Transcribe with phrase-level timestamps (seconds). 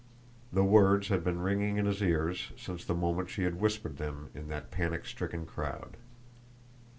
[0.51, 4.31] The words had been ringing in his ears since the moment she had whispered them
[4.33, 5.95] in that panic stricken crowd.